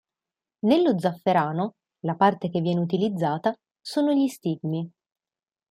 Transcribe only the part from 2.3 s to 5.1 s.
che viene utilizzata, sono gli stigmi.